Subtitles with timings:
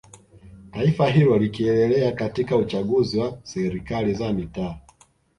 [0.71, 4.77] Taifa hilo likieleleea katika uchaguzi wa serikali za mitaaa